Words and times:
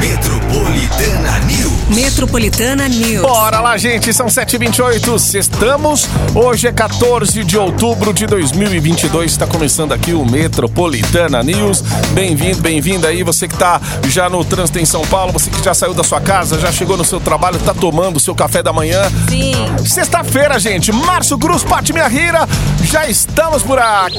Metropolitana 0.00 1.38
News. 1.40 1.88
Metropolitana 1.90 2.88
News. 2.88 3.20
Bora 3.20 3.60
lá, 3.60 3.76
gente, 3.76 4.14
são 4.14 4.28
7h28, 4.28 5.38
estamos. 5.38 6.08
Hoje 6.34 6.68
é 6.68 6.72
14 6.72 7.44
de 7.44 7.58
outubro 7.58 8.14
de 8.14 8.26
2022, 8.26 9.30
está 9.30 9.46
começando 9.46 9.92
aqui 9.92 10.14
o 10.14 10.24
Metropolitana 10.24 11.42
News. 11.42 11.82
Bem-vindo, 12.14 12.62
bem-vinda 12.62 13.08
aí, 13.08 13.22
você 13.22 13.46
que 13.46 13.54
tá 13.54 13.78
já 14.04 14.30
no 14.30 14.42
trânsito 14.42 14.78
em 14.78 14.86
São 14.86 15.06
Paulo, 15.06 15.34
você 15.34 15.50
que 15.50 15.62
já 15.62 15.74
saiu 15.74 15.92
da 15.92 16.02
sua 16.02 16.20
casa, 16.20 16.58
já 16.58 16.72
chegou 16.72 16.96
no 16.96 17.04
seu 17.04 17.20
trabalho, 17.20 17.58
tá 17.58 17.74
tomando 17.74 18.16
o 18.16 18.20
seu 18.20 18.34
café 18.34 18.62
da 18.62 18.72
manhã. 18.72 19.02
Sim. 19.28 19.52
Sexta-feira, 19.84 20.58
gente, 20.58 20.90
Márcio 20.92 21.38
Cruz, 21.38 21.62
Pati 21.62 21.92
Minha 21.92 22.08
Rira, 22.08 22.48
já 22.84 23.06
estamos 23.06 23.62
por 23.62 23.78
aqui. 23.78 24.16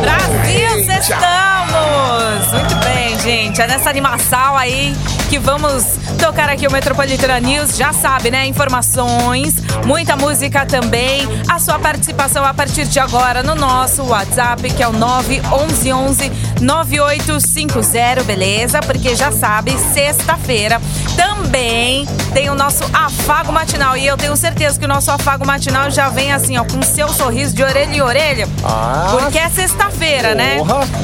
Brasil, 0.00 0.78
estamos! 0.98 2.52
Muito 2.52 2.74
bem, 2.76 3.05
gente. 3.18 3.60
É 3.60 3.66
nessa 3.66 3.88
animação 3.88 4.56
aí 4.56 4.94
que 5.28 5.38
vamos 5.38 5.84
tocar 6.18 6.48
aqui 6.48 6.66
o 6.66 6.72
Metropolitana 6.72 7.38
News. 7.40 7.76
Já 7.76 7.92
sabe, 7.92 8.30
né? 8.30 8.46
Informações, 8.46 9.54
muita 9.84 10.16
música 10.16 10.64
também. 10.66 11.26
A 11.48 11.58
sua 11.58 11.78
participação 11.78 12.44
a 12.44 12.52
partir 12.52 12.86
de 12.86 12.98
agora 12.98 13.42
no 13.42 13.54
nosso 13.54 14.02
WhatsApp, 14.04 14.70
que 14.72 14.82
é 14.82 14.88
o 14.88 14.92
911 14.92 16.30
9850, 16.60 18.22
beleza? 18.24 18.80
Porque 18.80 19.14
já 19.14 19.30
sabe, 19.32 19.76
sexta-feira 19.92 20.80
também 21.16 22.06
tem 22.32 22.50
o 22.50 22.54
nosso 22.54 22.84
afago 22.92 23.52
matinal. 23.52 23.96
E 23.96 24.06
eu 24.06 24.16
tenho 24.16 24.36
certeza 24.36 24.78
que 24.78 24.84
o 24.84 24.88
nosso 24.88 25.10
afago 25.10 25.46
matinal 25.46 25.90
já 25.90 26.08
vem 26.08 26.32
assim, 26.32 26.56
ó, 26.58 26.64
com 26.64 26.82
seu 26.82 27.08
sorriso 27.08 27.54
de 27.54 27.62
orelha 27.62 27.94
em 27.94 28.00
orelha. 28.00 28.48
Ah, 28.64 29.16
Porque 29.18 29.38
é 29.38 29.48
sexta-feira, 29.48 30.34
né? 30.34 30.58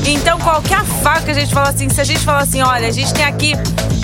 Então 0.06 0.38
qualquer 0.38 0.78
afago 0.78 1.24
que 1.24 1.30
a 1.30 1.34
gente 1.34 1.52
fala 1.52 1.68
assim, 1.68 1.88
se 1.88 2.00
a 2.00 2.04
gente 2.04 2.20
falar 2.20 2.40
assim, 2.42 2.62
olha, 2.62 2.88
a 2.88 2.92
gente 2.92 3.12
tem 3.12 3.24
aqui, 3.24 3.54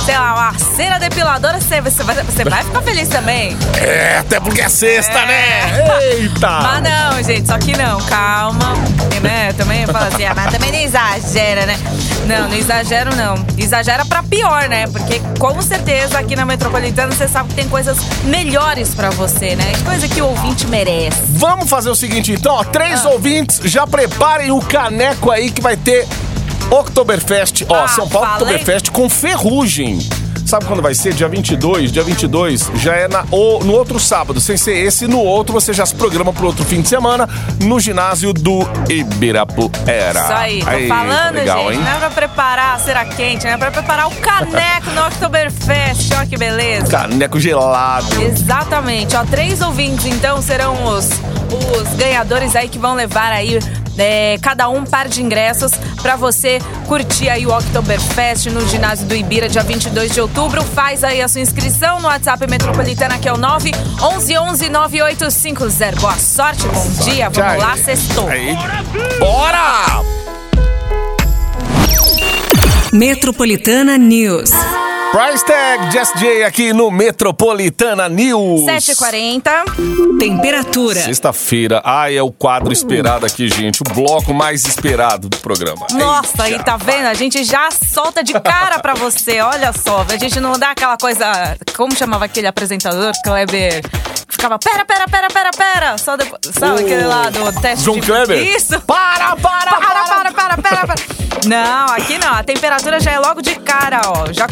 sei 0.08 0.16
lá, 0.18 0.34
uma 0.34 0.58
cera 0.58 0.98
depiladora, 0.98 1.60
você, 1.60 1.82
você, 1.82 2.02
vai, 2.02 2.14
você 2.22 2.42
vai 2.44 2.64
ficar 2.64 2.80
feliz 2.80 3.08
também. 3.08 3.54
é, 3.78 4.16
até 4.20 4.40
porque 4.40 4.62
é 4.62 4.68
sexta, 4.70 5.18
É. 5.18 5.26
né? 5.26 6.12
Eita! 6.14 6.48
Mas 6.48 6.82
não, 6.82 7.22
gente, 7.22 7.46
só 7.46 7.58
que 7.58 7.76
não, 7.76 8.00
calma. 8.04 8.72
E, 9.14 9.20
né, 9.20 9.52
também 9.52 9.84
fala 9.86 10.06
assim, 10.06 10.24
ah, 10.24 10.32
mas 10.34 10.50
também 10.50 10.72
não 10.72 10.78
exagera, 10.78 11.66
né? 11.66 11.78
Não, 12.26 12.48
não 12.48 12.56
exagero 12.56 13.14
não. 13.16 13.34
Exagera 13.58 14.02
pra 14.06 14.22
pior, 14.22 14.66
né? 14.68 14.86
Porque 14.86 15.20
com 15.38 15.60
certeza 15.60 16.18
aqui 16.18 16.34
na 16.34 16.46
Metropolitana 16.46 17.12
você 17.12 17.28
sabe 17.28 17.50
que 17.50 17.54
tem 17.56 17.68
coisas 17.68 17.98
melhores 18.24 18.94
pra 18.94 19.10
você, 19.10 19.56
né? 19.56 19.72
Coisa 19.84 20.08
que 20.08 20.22
o 20.22 20.26
ouvinte 20.28 20.66
merece. 20.68 21.18
Vamos 21.28 21.68
fazer 21.68 21.90
o 21.90 21.94
seguinte 21.94 22.32
então, 22.32 22.54
ó, 22.54 22.64
três 22.64 23.04
Ah. 23.04 23.10
ouvintes, 23.10 23.60
já 23.64 23.86
preparem 23.86 24.50
o 24.52 24.60
caneco 24.60 25.30
aí 25.30 25.50
que 25.50 25.60
vai 25.60 25.76
ter 25.76 26.06
Oktoberfest, 26.70 27.64
ó, 27.68 27.84
Ah, 27.84 27.88
São 27.88 28.08
Paulo 28.08 28.26
falei. 28.26 28.54
Oktoberfest 28.56 28.90
com 28.90 29.08
ferrugem. 29.08 29.98
Sabe 30.44 30.64
quando 30.64 30.80
vai 30.80 30.94
ser? 30.94 31.12
Dia 31.12 31.28
22, 31.28 31.92
dia 31.92 32.02
22 32.02 32.70
já 32.76 32.94
é 32.94 33.06
na, 33.06 33.22
o- 33.30 33.62
no 33.62 33.74
outro 33.74 34.00
sábado, 34.00 34.40
sem 34.40 34.56
ser 34.56 34.78
esse, 34.78 35.06
no 35.06 35.18
outro 35.20 35.52
você 35.52 35.74
já 35.74 35.84
se 35.84 35.94
programa 35.94 36.32
pro 36.32 36.46
outro 36.46 36.64
fim 36.64 36.80
de 36.80 36.88
semana 36.88 37.28
no 37.62 37.78
ginásio 37.78 38.32
do 38.32 38.60
Ibirapuera. 38.88 40.20
Isso 40.20 40.32
aí, 40.32 40.62
tô 40.62 40.70
Aí, 40.70 40.88
falando, 40.88 41.34
legal, 41.34 41.58
gente. 41.64 41.74
hein? 41.74 41.84
Não 41.84 41.92
é 41.92 41.98
pra 41.98 42.10
preparar 42.10 42.76
a 42.76 42.78
cera 42.78 43.04
quente, 43.04 43.44
né? 43.44 43.52
É 43.52 43.56
pra 43.58 43.70
preparar 43.70 44.08
o 44.08 44.10
caneco 44.16 44.90
no 44.94 45.06
Oktoberfest. 45.06 46.12
Olha 46.16 46.26
que 46.26 46.38
beleza. 46.38 46.86
Caneco 46.86 47.38
gelado. 47.38 48.22
Exatamente. 48.22 49.16
Ó, 49.16 49.24
três 49.24 49.60
ouvintes, 49.60 50.06
então, 50.06 50.40
serão 50.40 50.82
os, 50.86 51.10
os 51.78 51.88
ganhadores 51.98 52.56
aí 52.56 52.70
que 52.70 52.78
vão 52.78 52.94
levar 52.94 53.32
aí 53.32 53.58
é, 53.98 54.38
cada 54.40 54.68
um 54.68 54.84
par 54.84 55.08
de 55.08 55.22
ingressos 55.22 55.72
pra 56.00 56.16
você 56.16 56.58
curtir 56.86 57.28
aí 57.28 57.46
o 57.46 57.56
Oktoberfest 57.56 58.46
no 58.46 58.66
ginásio 58.68 59.06
do 59.06 59.14
Ibira, 59.14 59.48
dia 59.48 59.62
22 59.62 60.12
de 60.12 60.20
outubro. 60.20 60.62
Faz 60.62 61.04
aí 61.04 61.20
a 61.20 61.28
sua 61.28 61.40
inscrição 61.40 62.00
no 62.00 62.06
WhatsApp 62.06 62.46
Metropolitana, 62.48 63.18
que 63.18 63.28
é 63.28 63.32
o 63.32 63.36
911 63.36 64.68
9850. 64.68 66.00
Boa 66.00 66.16
sorte, 66.16 66.66
bom 66.66 67.04
dia. 67.04 67.28
Vamos 67.28 67.62
lá, 67.62 67.76
sextou. 67.76 68.28
Aí. 68.28 68.56
Bora! 69.18 70.02
Metropolitana 72.92 73.98
News. 73.98 74.50
Price 75.12 75.44
Tag 75.44 75.90
Jess 75.90 76.12
J 76.16 76.44
aqui 76.44 76.72
no 76.72 76.90
Metropolitana 76.90 78.08
News. 78.08 78.60
7h40. 78.62 80.18
Temperatura. 80.18 81.00
Sexta-feira, 81.00 81.80
ai, 81.84 82.16
é 82.16 82.22
o 82.22 82.30
quadro 82.30 82.72
esperado 82.72 83.24
aqui, 83.24 83.48
gente. 83.48 83.80
O 83.80 83.94
bloco 83.94 84.34
mais 84.34 84.66
esperado 84.66 85.28
do 85.28 85.36
programa. 85.38 85.86
Nossa, 85.92 86.42
aí 86.42 86.52
Eita. 86.52 86.64
tá 86.64 86.76
vendo? 86.76 87.06
A 87.06 87.14
gente 87.14 87.42
já 87.42 87.70
solta 87.70 88.22
de 88.22 88.34
cara 88.38 88.78
pra 88.80 88.94
você, 88.94 89.40
olha 89.40 89.72
só. 89.72 90.04
A 90.08 90.16
gente 90.18 90.38
não 90.40 90.52
dá 90.52 90.72
aquela 90.72 90.98
coisa. 90.98 91.56
Como 91.76 91.96
chamava 91.96 92.26
aquele 92.26 92.46
apresentador, 92.46 93.12
Kleber? 93.24 93.82
Ficava, 94.28 94.58
pera, 94.58 94.84
pera, 94.84 95.06
pera, 95.08 95.28
pera, 95.28 95.50
pera. 95.50 95.98
Só 95.98 96.16
depois. 96.16 96.40
Sabe 96.52 96.82
aquele 96.82 97.04
lá 97.04 97.30
do 97.30 97.60
teste 97.60 97.84
João 97.84 97.98
de... 97.98 98.06
Kleber? 98.06 98.38
Isso! 98.56 98.78
Para, 98.82 99.34
para, 99.36 99.70
Para, 99.70 100.04
para, 100.04 100.32
para, 100.32 100.56
para, 100.62 100.86
para. 100.86 100.94
Não, 101.46 101.86
aqui 101.94 102.18
não. 102.18 102.32
A 102.34 102.42
temperatura 102.42 103.00
já 103.00 103.12
é 103.12 103.18
logo 103.18 103.40
de 103.40 103.54
cara, 103.56 104.00
ó. 104.06 104.32
Já 104.32 104.46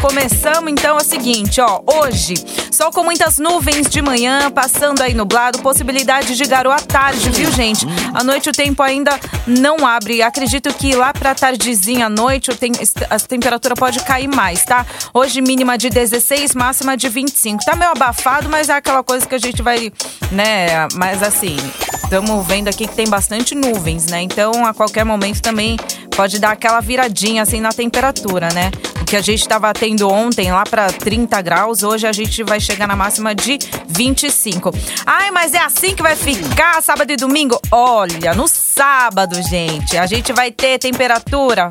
começamos, 0.47 0.71
então, 0.71 0.97
é 0.97 1.01
o 1.01 1.03
seguinte, 1.03 1.59
ó. 1.59 1.81
Hoje, 1.85 2.35
sol 2.71 2.89
com 2.91 3.03
muitas 3.03 3.37
nuvens 3.37 3.89
de 3.89 4.01
manhã, 4.01 4.49
passando 4.49 5.01
aí 5.01 5.13
nublado, 5.13 5.59
possibilidade 5.59 6.35
de 6.37 6.45
garoa 6.45 6.75
à 6.75 6.79
tarde, 6.79 7.29
viu, 7.31 7.51
gente? 7.51 7.85
À 8.13 8.23
noite 8.23 8.49
o 8.49 8.53
tempo 8.53 8.81
ainda 8.81 9.19
não 9.45 9.85
abre. 9.85 10.21
Acredito 10.21 10.73
que 10.73 10.95
lá 10.95 11.11
pra 11.11 11.35
tardezinha 11.35 12.05
à 12.05 12.09
noite 12.09 12.55
tem- 12.55 12.71
a 13.09 13.19
temperatura 13.19 13.75
pode 13.75 13.99
cair 14.01 14.27
mais, 14.29 14.63
tá? 14.63 14.85
Hoje 15.13 15.41
mínima 15.41 15.77
de 15.77 15.89
16, 15.89 16.55
máxima 16.55 16.95
de 16.95 17.09
25. 17.09 17.65
Tá 17.65 17.75
meio 17.75 17.91
abafado, 17.91 18.47
mas 18.49 18.69
é 18.69 18.73
aquela 18.73 19.03
coisa 19.03 19.25
que 19.27 19.35
a 19.35 19.39
gente 19.39 19.61
vai, 19.61 19.91
né? 20.31 20.87
Mas 20.95 21.21
assim, 21.23 21.57
estamos 22.03 22.47
vendo 22.47 22.69
aqui 22.69 22.87
que 22.87 22.95
tem 22.95 23.09
bastante 23.09 23.53
nuvens, 23.53 24.05
né? 24.05 24.21
Então, 24.21 24.65
a 24.65 24.73
qualquer 24.73 25.03
momento 25.03 25.41
também 25.41 25.77
pode 26.15 26.39
dar 26.39 26.51
aquela 26.51 26.79
viradinha 26.79 27.43
assim 27.43 27.59
na 27.59 27.69
temperatura, 27.69 28.47
né? 28.53 28.71
Que 29.07 29.15
a 29.15 29.21
gente 29.21 29.39
estava 29.39 29.71
tendo 29.73 30.09
ontem 30.09 30.51
lá 30.51 30.65
para 30.65 30.91
30 30.91 31.41
graus, 31.41 31.81
hoje 31.81 32.05
a 32.05 32.11
gente 32.11 32.43
vai 32.43 32.59
chegar 32.59 32.85
na 32.87 32.95
máxima 32.95 33.33
de 33.33 33.57
25. 33.87 34.69
Ai, 35.05 35.31
mas 35.31 35.53
é 35.53 35.59
assim 35.59 35.95
que 35.95 36.03
vai 36.03 36.13
ficar 36.13 36.83
sábado 36.83 37.09
e 37.09 37.15
domingo? 37.15 37.57
Olha, 37.71 38.35
no 38.35 38.49
sábado, 38.49 39.41
gente, 39.43 39.97
a 39.97 40.05
gente 40.05 40.33
vai 40.33 40.51
ter 40.51 40.77
temperatura 40.77 41.69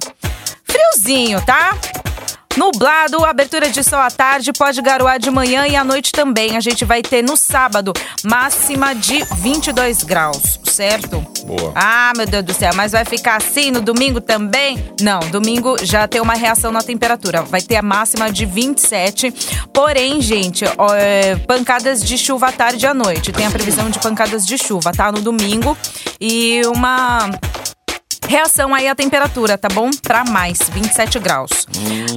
friozinho, 0.65 1.45
tá? 1.45 1.77
Nublado, 2.57 3.23
abertura 3.25 3.69
de 3.69 3.85
sol 3.85 3.99
à 3.99 4.11
tarde, 4.11 4.51
pode 4.53 4.81
garoar 4.81 5.19
de 5.19 5.31
manhã 5.31 5.67
e 5.67 5.77
à 5.77 5.85
noite 5.85 6.11
também. 6.11 6.57
A 6.57 6.61
gente 6.61 6.85
vai 6.85 7.03
ter 7.03 7.23
no 7.23 7.37
sábado 7.37 7.93
máxima 8.25 8.95
de 8.95 9.23
22 9.37 10.03
graus, 10.03 10.59
certo? 10.65 11.21
Boa. 11.45 11.73
Ah, 11.75 12.13
meu 12.17 12.27
Deus 12.27 12.45
do 12.45 12.55
céu, 12.55 12.73
mas 12.75 12.93
vai 12.93 13.05
ficar 13.05 13.37
assim 13.37 13.71
no 13.71 13.81
domingo 13.81 14.21
também? 14.21 14.83
Não, 15.01 15.21
domingo 15.31 15.77
já 15.83 16.09
tem 16.09 16.21
uma 16.21 16.35
reação 16.35 16.73
na 16.73 16.83
temperatura. 16.83 17.43
Vai 17.43 17.61
ter 17.61 17.77
a 17.77 17.83
máxima 17.83 18.33
de 18.33 18.47
27. 18.47 19.33
Porém, 19.73 20.21
gente, 20.23 20.65
ó, 20.79 20.95
é, 20.95 21.37
pancadas 21.37 22.03
de 22.03 22.17
chuva 22.17 22.49
à 22.49 22.53
tarde 22.53 22.85
e 22.85 22.89
à 22.89 22.95
noite. 22.95 23.33
Tem 23.33 23.47
a 23.47 23.51
previsão 23.51 23.91
de 23.91 23.99
pancadas 23.99 24.47
de 24.47 24.57
chuva, 24.57 24.93
tá? 24.93 25.13
No 25.13 25.21
domingo. 25.21 25.77
E 26.19 26.63
uma 26.67 27.31
Reação 28.29 28.75
aí 28.75 28.89
à 28.89 28.95
temperatura, 28.95 29.57
tá 29.57 29.69
bom? 29.69 29.91
Pra 30.03 30.25
mais, 30.25 30.59
27 30.73 31.19
graus. 31.19 31.51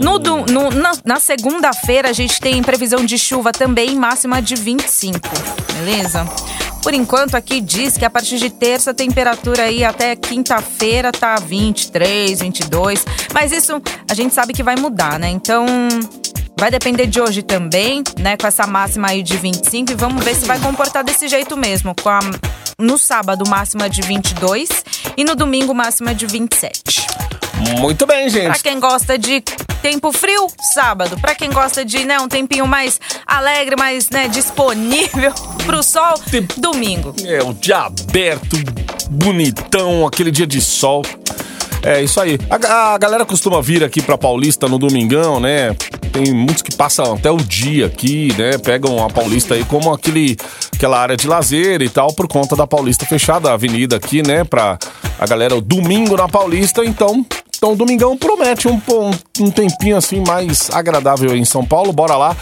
No, 0.02 0.18
no- 0.20 0.70
na, 0.72 0.92
na 1.06 1.20
segunda-feira, 1.20 2.10
a 2.10 2.14
gente 2.14 2.40
tem 2.40 2.62
previsão 2.64 3.06
de 3.06 3.18
chuva 3.18 3.52
também, 3.52 3.96
máxima 3.96 4.42
de 4.42 4.56
25, 4.56 5.20
beleza? 5.74 6.26
Por 6.82 6.94
enquanto, 6.94 7.36
aqui 7.36 7.60
diz 7.62 7.98
que 7.98 8.06
a 8.06 8.10
partir 8.10 8.38
de 8.40 8.50
terça, 8.50 8.92
a 8.92 8.94
temperatura 8.94 9.64
aí 9.64 9.84
até 9.84 10.16
quinta-feira 10.16 11.12
tá 11.12 11.36
23, 11.36 12.40
22. 12.40 13.06
Mas 13.34 13.52
isso 13.52 13.82
a 14.10 14.14
gente 14.14 14.34
sabe 14.34 14.54
que 14.54 14.64
vai 14.64 14.76
mudar, 14.76 15.20
né? 15.20 15.30
Então, 15.30 15.66
Vai 16.60 16.70
depender 16.70 17.08
de 17.08 17.22
hoje 17.22 17.42
também, 17.42 18.04
né? 18.20 18.36
Com 18.36 18.46
essa 18.46 18.68
máxima 18.68 19.08
aí 19.12 19.24
de 19.24 19.38
25. 19.38 19.94
E 19.94 19.96
vamos 19.96 20.22
ver 20.26 20.36
se 20.36 20.44
vai 20.46 20.60
comportar 20.60 21.06
desse 21.06 21.26
jeito 21.30 21.56
mesmo. 21.56 21.96
Com 22.04 22.10
a, 22.10 22.20
no 22.78 22.98
sábado, 22.98 23.48
máxima 23.48 23.90
de 23.90 24.02
22. 24.02 24.68
E 25.20 25.24
no 25.26 25.36
domingo, 25.36 25.74
máxima 25.76 26.16
de 26.16 26.26
27. 26.26 27.06
Muito 27.78 28.06
bem, 28.08 28.32
Pra 28.32 28.40
gente. 28.42 28.64
quem 28.64 28.80
gosta 28.80 29.18
de 29.18 29.42
tempo 29.82 30.14
frio, 30.14 30.48
sábado. 30.74 31.20
Pra 31.20 31.36
quem 31.36 31.50
gosta 31.50 31.84
de, 31.84 32.06
né, 32.06 32.18
um 32.22 32.30
tempinho 32.30 32.66
mais 32.66 33.02
alegre, 33.28 33.76
mais, 33.78 34.10
né, 34.10 34.30
disponível 34.30 35.34
pro 35.68 35.84
sol, 35.84 36.14
Tempo- 36.32 36.54
domingo. 36.62 37.14
É, 37.26 37.44
o 37.44 37.54
dia 37.54 37.80
aberto, 37.80 38.56
bonitão, 39.10 40.08
aquele 40.08 40.32
dia 40.32 40.48
de 40.48 40.62
sol. 40.62 41.02
É 41.84 42.02
isso 42.02 42.22
aí. 42.22 42.40
A, 42.50 42.94
a 42.94 42.98
galera 42.98 43.26
costuma 43.26 43.62
vir 43.62 43.84
aqui 43.84 44.02
pra 44.02 44.18
Paulista 44.18 44.70
no 44.70 44.78
domingão, 44.80 45.42
né? 45.42 45.76
Tem 46.12 46.34
muitos 46.34 46.62
que 46.62 46.76
passam 46.76 47.14
até 47.14 47.32
o 47.32 47.38
dia 47.38 47.86
aqui, 47.86 48.34
né? 48.38 48.58
Pegam 48.58 49.04
a 49.04 49.10
Paulista 49.10 49.56
aí 49.56 49.64
como 49.64 49.94
aquele 49.94 50.38
aquela 50.74 51.00
área 51.00 51.18
de 51.18 51.28
lazer 51.28 51.82
e 51.82 51.90
tal, 51.90 52.14
por 52.14 52.28
conta 52.28 52.56
da 52.56 52.66
Paulista 52.66 53.06
fechada, 53.06 53.50
a 53.50 53.54
avenida 53.54 53.98
aqui, 53.98 54.26
né, 54.26 54.46
pra 54.46 54.80
a 55.20 55.28
galera 55.28 55.56
o 55.56 55.62
domingo 55.62 56.16
na 56.16 56.28
Paulista, 56.28 56.86
então. 56.86 57.26
Então, 57.58 57.76
domingão 57.76 58.16
promete 58.16 58.70
um, 58.70 58.82
um, 58.90 59.46
um 59.48 59.52
tempinho 59.52 59.98
assim 59.98 60.24
mais 60.26 60.70
agradável 60.72 61.32
aí 61.32 61.40
em 61.40 61.44
São 61.44 61.66
Paulo. 61.66 61.92
Bora 61.92 62.16
lá 62.16 62.34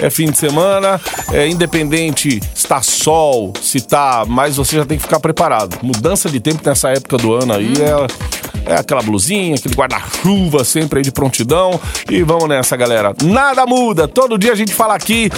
é 0.00 0.10
fim 0.10 0.30
de 0.30 0.36
semana, 0.36 1.00
é 1.32 1.48
independente 1.48 2.40
se 2.54 2.66
tá 2.66 2.82
sol, 2.82 3.52
se 3.60 3.80
tá, 3.80 4.24
mas 4.26 4.56
você 4.56 4.76
já 4.76 4.84
tem 4.84 4.98
que 4.98 5.04
ficar 5.04 5.20
preparado. 5.20 5.78
Mudança 5.82 6.28
de 6.28 6.40
tempo 6.40 6.60
nessa 6.64 6.90
época 6.90 7.16
do 7.16 7.32
ano 7.34 7.54
aí 7.54 7.72
é, 7.80 8.35
é 8.66 8.74
aquela 8.74 9.02
blusinha, 9.02 9.54
aquele 9.54 9.74
guarda-chuva 9.74 10.64
sempre 10.64 10.98
aí 10.98 11.04
de 11.04 11.12
prontidão. 11.12 11.80
E 12.10 12.22
vamos 12.22 12.48
nessa, 12.48 12.76
galera. 12.76 13.14
Nada 13.22 13.64
muda. 13.64 14.06
Todo 14.08 14.38
dia 14.38 14.52
a 14.52 14.56
gente 14.56 14.74
fala 14.74 14.94
aqui 14.94 15.30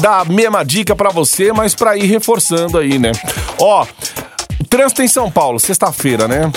da 0.00 0.24
mesma 0.24 0.64
dica 0.64 0.96
pra 0.96 1.10
você, 1.10 1.52
mas 1.52 1.74
pra 1.74 1.96
ir 1.96 2.06
reforçando 2.06 2.78
aí, 2.78 2.98
né? 2.98 3.12
Ó, 3.60 3.86
trânsito 4.68 5.02
em 5.02 5.08
São 5.08 5.30
Paulo, 5.30 5.60
sexta-feira, 5.60 6.26
né? 6.26 6.50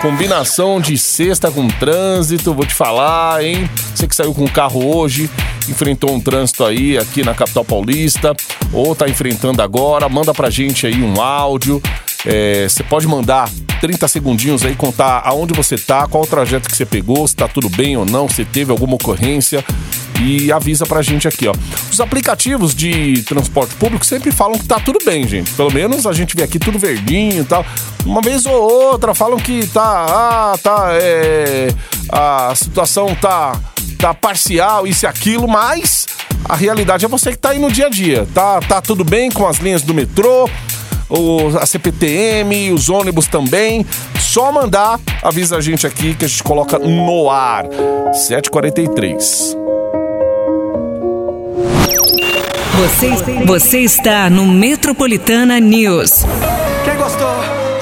Combinação 0.00 0.80
de 0.80 0.96
sexta 0.96 1.50
com 1.50 1.68
trânsito, 1.68 2.54
vou 2.54 2.64
te 2.64 2.74
falar, 2.74 3.44
hein? 3.44 3.68
Você 3.94 4.08
que 4.08 4.14
saiu 4.14 4.32
com 4.32 4.44
o 4.44 4.50
carro 4.50 4.96
hoje, 4.96 5.28
enfrentou 5.68 6.12
um 6.12 6.20
trânsito 6.20 6.64
aí 6.64 6.96
aqui 6.96 7.22
na 7.22 7.34
capital 7.34 7.64
paulista, 7.64 8.34
ou 8.72 8.94
tá 8.94 9.08
enfrentando 9.08 9.60
agora, 9.60 10.08
manda 10.08 10.32
pra 10.32 10.48
gente 10.48 10.86
aí 10.86 11.02
um 11.02 11.20
áudio. 11.20 11.82
É, 12.26 12.68
Você 12.68 12.82
pode 12.82 13.06
mandar 13.06 13.48
30 13.80 14.06
segundinhos 14.08 14.64
aí, 14.64 14.74
contar 14.74 15.22
aonde 15.24 15.54
você 15.54 15.76
tá, 15.76 16.06
qual 16.06 16.24
o 16.24 16.26
trajeto 16.26 16.68
que 16.68 16.76
você 16.76 16.84
pegou, 16.84 17.26
se 17.26 17.34
tá 17.34 17.48
tudo 17.48 17.68
bem 17.70 17.96
ou 17.96 18.04
não, 18.04 18.28
se 18.28 18.44
teve 18.44 18.70
alguma 18.70 18.94
ocorrência 18.94 19.64
e 20.22 20.52
avisa 20.52 20.84
pra 20.84 21.00
gente 21.00 21.26
aqui, 21.26 21.48
ó. 21.48 21.54
Os 21.90 21.98
aplicativos 21.98 22.74
de 22.74 23.22
transporte 23.22 23.74
público 23.76 24.04
sempre 24.04 24.30
falam 24.30 24.58
que 24.58 24.66
tá 24.66 24.78
tudo 24.78 24.98
bem, 25.04 25.26
gente. 25.26 25.50
Pelo 25.52 25.72
menos 25.72 26.06
a 26.06 26.12
gente 26.12 26.36
vê 26.36 26.42
aqui 26.42 26.58
tudo 26.58 26.78
verdinho 26.78 27.40
e 27.40 27.44
tal. 27.44 27.64
Uma 28.04 28.20
vez 28.20 28.44
ou 28.44 28.52
outra 28.52 29.14
falam 29.14 29.38
que 29.38 29.66
tá, 29.68 29.82
ah, 29.82 30.58
tá, 30.62 30.90
é, 30.92 31.68
a 32.10 32.52
situação 32.54 33.14
tá, 33.14 33.58
tá 33.98 34.12
parcial, 34.12 34.86
isso 34.86 35.06
e 35.06 35.08
aquilo, 35.08 35.48
mas 35.48 36.06
a 36.44 36.54
realidade 36.54 37.04
é 37.04 37.08
você 37.08 37.30
que 37.30 37.38
tá 37.38 37.50
aí 37.50 37.58
no 37.58 37.70
dia 37.70 37.86
a 37.86 37.90
dia. 37.90 38.26
Tá, 38.34 38.60
tá 38.60 38.80
tudo 38.80 39.04
bem 39.04 39.30
com 39.30 39.46
as 39.46 39.56
linhas 39.58 39.82
do 39.82 39.94
metrô, 39.94 40.48
o, 41.10 41.58
a 41.58 41.66
CPTM, 41.66 42.72
os 42.72 42.88
ônibus 42.88 43.26
também. 43.26 43.84
Só 44.18 44.52
mandar, 44.52 44.98
avisa 45.22 45.56
a 45.56 45.60
gente 45.60 45.86
aqui 45.86 46.14
que 46.14 46.24
a 46.24 46.28
gente 46.28 46.42
coloca 46.42 46.78
no 46.78 47.28
ar. 47.28 47.64
7h43. 48.12 49.58
Você, 52.80 53.44
você 53.44 53.78
está 53.80 54.30
no 54.30 54.46
Metropolitana 54.46 55.60
News. 55.60 56.24
Quem 56.84 56.96
gostou, 56.96 57.28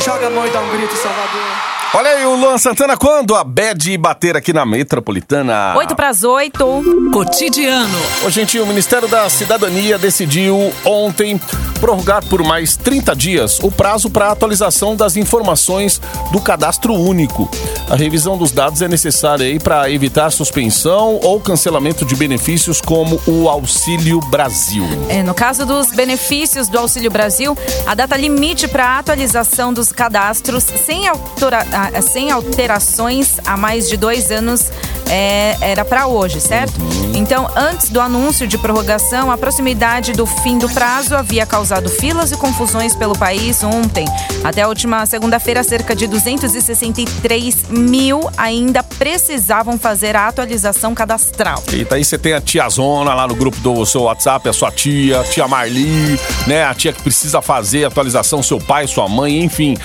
joga 0.05 0.27
a 0.27 0.31
mão 0.31 0.45
e 0.47 0.51
dá 0.51 0.61
um 0.61 0.71
grito, 0.71 0.97
Salvador. 0.97 1.48
Olha 1.95 2.11
aí 2.11 2.27
o 2.27 2.37
Luan 2.37 2.59
Santana 2.59 2.97
quando 2.99 3.35
a 3.35 3.43
Bad 3.43 3.97
bater 3.97 4.37
aqui 4.37 4.53
na 4.53 4.65
Metropolitana. 4.67 5.75
8 5.77 5.97
para 5.97 6.11
as 6.11 6.23
8. 6.23 7.11
Cotidiano. 7.13 7.99
Ô, 8.25 8.31
gente, 8.31 8.59
o 8.61 8.67
Ministério 8.67 9.09
da 9.09 9.29
Cidadania 9.31 9.97
decidiu 9.99 10.73
ontem 10.85 11.41
prorrogar 11.81 12.25
por 12.27 12.43
mais 12.43 12.77
30 12.77 13.17
dias 13.17 13.59
o 13.61 13.71
prazo 13.71 14.11
para 14.11 14.31
atualização 14.31 14.95
das 14.97 15.17
informações 15.17 16.01
do 16.31 16.41
cadastro 16.41 16.93
único. 16.93 17.49
A 17.89 17.97
revisão 17.97 18.37
dos 18.37 18.53
dados 18.53 18.83
é 18.83 18.89
necessária 18.89 19.47
aí 19.47 19.59
para 19.59 19.91
evitar 19.91 20.31
suspensão 20.31 21.19
ou 21.23 21.41
cancelamento 21.41 22.05
de 22.05 22.15
benefícios 22.15 22.81
como 22.83 23.19
o 23.27 23.49
Auxílio 23.49 24.21
Brasil. 24.31 24.85
É, 25.09 25.23
no 25.23 25.33
caso 25.35 25.65
dos 25.65 25.91
benefícios 25.93 26.69
do 26.69 26.79
Auxílio 26.79 27.11
Brasil, 27.11 27.57
a 27.87 27.95
data 27.95 28.17
limite 28.17 28.69
para 28.69 28.99
atualização 28.99 29.73
dos 29.73 29.91
cadastros 29.91 30.65
sem, 30.65 31.09
autora- 31.09 31.67
sem 32.03 32.31
alterações 32.31 33.39
há 33.47 33.57
mais 33.57 33.89
de 33.89 33.97
dois 33.97 34.31
anos 34.31 34.71
é, 35.11 35.57
era 35.61 35.85
para 35.85 36.07
hoje, 36.07 36.41
certo? 36.41 36.75
Então, 37.15 37.49
antes 37.57 37.91
do 37.91 38.01
anúncio 38.01 38.47
de 38.47 38.59
prorrogação, 38.59 39.31
a 39.31 39.39
proximidade 39.39 40.13
do 40.13 40.27
fim 40.27 40.59
do 40.59 40.69
prazo 40.69 41.17
havia 41.17 41.47
causado 41.47 41.89
filas 41.89 42.31
e 42.31 42.37
confusões 42.37 42.95
pelo 42.95 43.17
país 43.17 43.63
ontem. 43.65 44.05
Até 44.45 44.63
a 44.63 44.69
última 44.69 45.05
segunda-feira, 45.07 45.65
cerca 45.65 45.95
de 45.95 46.07
263 46.07 47.69
mil 47.71 48.21
ainda 48.37 48.83
precisavam 48.83 49.79
fazer 49.79 50.15
a 50.15 50.29
atualização 50.29 50.95
cadastral. 50.95 51.63
Eita, 51.73 51.95
aí 51.95 52.05
você 52.05 52.19
tem 52.19 52.35
a 52.35 52.41
tia 52.41 52.69
Zona 52.69 53.15
lá 53.15 53.27
no 53.27 53.35
grupo 53.35 53.59
do 53.61 53.85
seu 53.87 54.03
WhatsApp, 54.03 54.49
a 54.49 54.53
sua 54.53 54.71
tia, 54.71 55.21
a 55.21 55.25
tia 55.25 55.49
Marli, 55.49 56.19
né? 56.47 56.65
A 56.65 56.75
tia 56.75 56.93
que 56.93 57.03
precisa 57.03 57.41
fazer 57.41 57.85
a 57.85 57.89
atualização, 57.89 58.43
seu 58.43 58.59
pai, 58.59 58.87
sua 58.87 59.09
mãe, 59.09 59.43
enfim. 59.43 59.77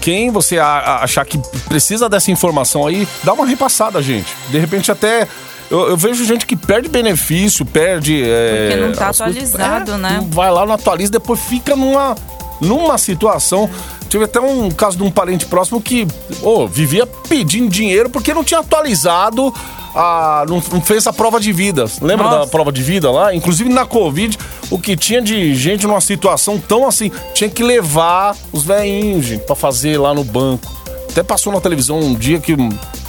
Quem 0.00 0.30
você 0.30 0.58
achar 0.58 1.24
que 1.24 1.38
precisa 1.68 2.08
dessa 2.08 2.30
informação 2.30 2.86
aí, 2.86 3.06
dá 3.22 3.32
uma 3.32 3.46
repassada, 3.46 4.00
gente. 4.02 4.28
De 4.48 4.58
repente 4.58 4.90
até. 4.90 5.28
Eu, 5.70 5.90
eu 5.90 5.96
vejo 5.96 6.24
gente 6.24 6.46
que 6.46 6.56
perde 6.56 6.88
benefício, 6.88 7.64
perde. 7.64 8.22
é, 8.24 8.68
Porque 8.70 8.86
não 8.86 8.92
tá 8.92 9.08
as 9.10 9.18
coisas- 9.20 9.54
atualizado, 9.54 9.92
É, 9.92 9.96
né? 9.98 10.26
Vai 10.30 10.50
lá, 10.50 10.66
não 10.66 10.74
atualiza, 10.74 11.12
depois 11.12 11.38
fica 11.38 11.76
numa, 11.76 12.16
numa 12.60 12.98
situação. 12.98 13.70
Tive 14.08 14.24
até 14.24 14.40
um 14.40 14.68
caso 14.72 14.96
de 14.96 15.04
um 15.04 15.10
parente 15.12 15.46
próximo 15.46 15.80
que 15.80 16.08
ô, 16.42 16.66
vivia 16.66 17.06
pedindo 17.28 17.68
dinheiro 17.68 18.10
porque 18.10 18.34
não 18.34 18.42
tinha 18.42 18.58
atualizado, 18.58 19.54
a, 19.94 20.44
não, 20.48 20.62
não 20.72 20.80
fez 20.80 21.06
a 21.06 21.12
prova 21.12 21.40
de 21.40 21.52
vida. 21.52 21.84
Lembra 22.00 22.26
Nossa. 22.26 22.38
da 22.40 22.46
prova 22.46 22.70
de 22.72 22.82
vida 22.82 23.10
lá? 23.10 23.34
Inclusive 23.34 23.68
na 23.70 23.84
Covid, 23.86 24.38
o 24.70 24.78
que 24.78 24.96
tinha 24.96 25.20
de 25.20 25.54
gente 25.54 25.86
numa 25.86 26.00
situação 26.00 26.58
tão 26.58 26.86
assim, 26.86 27.10
tinha 27.34 27.48
que 27.50 27.62
levar 27.62 28.36
os 28.52 28.62
velhinhos, 28.64 29.26
gente, 29.26 29.44
pra 29.44 29.56
fazer 29.56 29.98
lá 29.98 30.14
no 30.14 30.24
banco. 30.24 30.70
Até 31.10 31.22
passou 31.22 31.52
na 31.52 31.60
televisão 31.60 31.98
um 31.98 32.14
dia 32.14 32.38
que 32.38 32.52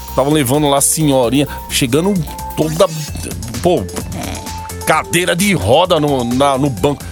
estavam 0.10 0.34
levando 0.34 0.68
lá 0.68 0.78
a 0.80 0.82
senhorinha, 0.82 1.48
chegando 1.70 2.14
toda. 2.58 2.88
Pô, 3.62 3.84
cadeira 4.86 5.36
de 5.36 5.54
roda 5.54 6.00
no, 6.00 6.24
na- 6.24 6.58
no 6.58 6.70
banco 6.70 7.04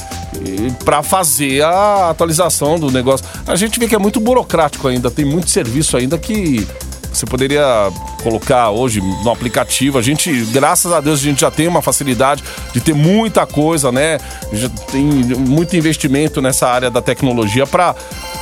pra 0.85 1.03
fazer 1.03 1.61
a 1.63 2.09
atualização 2.09 2.79
do 2.79 2.89
negócio. 2.91 3.25
A 3.47 3.55
gente 3.55 3.79
vê 3.79 3.87
que 3.87 3.95
é 3.95 3.99
muito 3.99 4.19
burocrático 4.19 4.87
ainda, 4.87 5.11
tem 5.11 5.25
muito 5.25 5.49
serviço 5.49 5.95
ainda 5.97 6.17
que 6.17 6.67
você 7.11 7.25
poderia 7.25 7.91
colocar 8.19 8.69
hoje 8.69 9.01
no 9.01 9.31
aplicativo. 9.31 9.97
A 9.97 10.01
gente, 10.01 10.31
graças 10.45 10.91
a 10.91 10.99
Deus, 11.01 11.19
a 11.19 11.23
gente 11.23 11.41
já 11.41 11.49
tem 11.51 11.67
uma 11.67 11.81
facilidade 11.81 12.43
de 12.73 12.79
ter 12.81 12.93
muita 12.93 13.45
coisa, 13.45 13.91
né? 13.91 14.19
Já 14.53 14.69
tem 14.91 15.03
muito 15.03 15.75
investimento 15.75 16.41
nessa 16.41 16.67
área 16.67 16.89
da 16.89 17.01
tecnologia 17.01 17.65
pra 17.67 17.95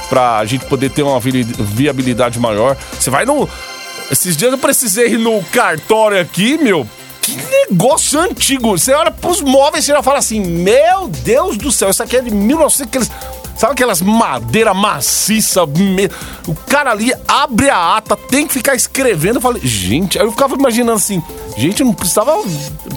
pra 0.09 0.45
gente 0.45 0.63
poder 0.65 0.89
ter 0.89 1.03
uma 1.03 1.19
vi- 1.19 1.43
viabilidade 1.43 2.39
maior. 2.39 2.77
Você 2.97 3.09
vai 3.09 3.25
no 3.25 3.47
esses 4.09 4.37
dias 4.37 4.51
eu 4.53 4.57
precisei 4.57 5.13
ir 5.15 5.17
no 5.17 5.43
cartório 5.51 6.19
aqui, 6.21 6.57
meu. 6.57 6.87
Que 7.21 7.35
negócio 7.69 8.17
antigo. 8.21 8.77
Você 8.77 8.93
olha 8.93 9.11
pros 9.11 9.41
móveis 9.41 9.83
e 9.83 9.87
já 9.89 10.01
fala 10.01 10.19
assim: 10.19 10.39
Meu 10.39 11.09
Deus 11.09 11.57
do 11.57 11.69
céu, 11.73 11.89
isso 11.89 12.01
aqui 12.01 12.15
é 12.15 12.21
de 12.21 12.31
1900. 12.31 13.09
Sabe 13.57 13.73
aquelas 13.73 14.01
madeira 14.01 14.73
maciça? 14.73 15.65
me- 15.65 16.09
O 16.47 16.53
cara 16.53 16.91
ali 16.91 17.11
abre 17.27 17.69
a 17.69 17.97
ata, 17.97 18.15
tem 18.15 18.45
que 18.47 18.53
ficar 18.53 18.75
escrevendo. 18.75 19.37
Eu 19.37 19.41
falei, 19.41 19.61
gente, 19.65 20.19
aí 20.19 20.25
eu 20.25 20.31
ficava 20.31 20.53
imaginando 20.55 20.93
assim: 20.97 21.21
Gente, 21.57 21.83
não 21.83 21.91
precisava. 21.93 22.35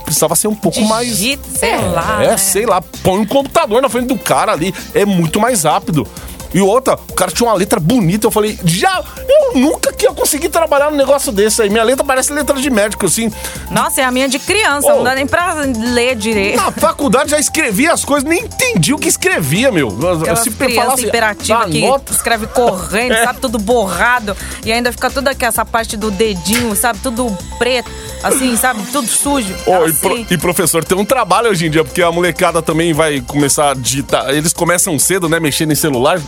Precisava 0.04 0.36
ser 0.36 0.48
um 0.48 0.54
pouco 0.54 0.80
mais. 0.82 1.08
Digita, 1.08 1.48
sei 1.58 1.76
lá, 1.88 2.22
É, 2.22 2.28
né? 2.28 2.36
sei 2.36 2.66
lá, 2.66 2.82
põe 3.02 3.20
um 3.20 3.26
computador 3.26 3.80
na 3.80 3.88
frente 3.88 4.08
do 4.08 4.18
cara 4.18 4.52
ali, 4.52 4.74
é 4.94 5.04
muito 5.06 5.40
mais 5.40 5.64
rápido. 5.64 6.06
E 6.52 6.60
outra, 6.60 6.98
o 7.08 7.12
cara 7.14 7.30
tinha 7.30 7.48
uma 7.48 7.54
letra 7.56 7.78
bonita, 7.78 8.26
eu 8.26 8.30
falei, 8.30 8.58
já, 8.64 9.02
eu 9.28 9.58
nunca 9.60 9.92
que 9.92 10.04
ia 10.06 10.12
conseguir 10.12 10.48
trabalhar 10.48 10.90
num 10.90 10.96
negócio 10.96 11.30
desse 11.30 11.62
aí. 11.62 11.70
Minha 11.70 11.84
letra 11.84 12.04
parece 12.04 12.32
letra 12.32 12.56
de 12.60 12.70
médico, 12.70 13.06
assim. 13.06 13.30
Nossa, 13.70 14.00
é 14.00 14.04
a 14.04 14.10
minha 14.10 14.28
de 14.28 14.38
criança, 14.38 14.92
Ô. 14.92 14.96
não 14.96 15.04
dá 15.04 15.14
nem 15.14 15.26
pra 15.26 15.54
ler 15.54 16.16
direito. 16.16 16.56
Na 16.56 16.72
faculdade 16.72 17.30
já 17.30 17.38
escrevia 17.38 17.92
as 17.92 18.04
coisas, 18.04 18.28
nem 18.28 18.42
entendi 18.44 18.92
o 18.92 18.98
que 18.98 19.08
escrevia, 19.08 19.70
meu. 19.70 19.88
Aquelas 19.88 20.40
Se 20.40 20.50
crianças 20.50 20.84
falasse, 20.84 21.06
imperativas 21.06 21.70
que 21.70 21.84
anota- 21.84 22.12
escreve 22.12 22.46
correndo, 22.48 23.12
É. 23.12 23.24
sabe? 23.24 23.40
Tudo 23.40 23.58
borrado. 23.58 24.36
E 24.64 24.72
ainda 24.72 24.90
fica 24.92 25.10
toda 25.10 25.30
aqui, 25.30 25.44
essa 25.44 25.64
parte 25.64 25.96
do 25.96 26.10
dedinho, 26.10 26.74
sabe? 26.74 26.98
Tudo 27.00 27.36
preto, 27.58 27.90
assim, 28.22 28.56
sabe? 28.56 28.82
Tudo 28.90 29.06
sujo. 29.08 29.54
E, 29.66 29.72
assim. 29.72 29.94
pro- 30.00 30.26
e 30.30 30.38
professor, 30.38 30.84
tem 30.84 30.98
um 30.98 31.04
trabalho 31.04 31.48
hoje 31.50 31.66
em 31.66 31.70
dia, 31.70 31.84
porque 31.84 32.02
a 32.02 32.10
molecada 32.10 32.60
também 32.60 32.92
vai 32.92 33.20
começar 33.20 33.70
a 33.70 33.74
digitar. 33.74 34.28
Eles 34.30 34.52
começam 34.52 34.98
cedo, 34.98 35.28
né, 35.28 35.38
mexendo 35.38 35.72
em 35.72 35.76
celular. 35.76 36.20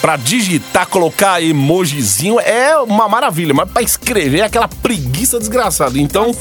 Pra 0.00 0.16
digitar, 0.16 0.86
colocar 0.86 1.42
emojizinho 1.42 2.38
é 2.40 2.76
uma 2.78 3.08
maravilha, 3.08 3.54
mas 3.54 3.70
pra 3.70 3.82
escrever 3.82 4.40
é 4.40 4.44
aquela 4.44 4.68
preguiça 4.68 5.38
desgraçada. 5.38 5.98
Então, 5.98 6.34